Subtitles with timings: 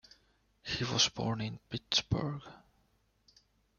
[0.63, 2.41] He was born in Pittsburgh.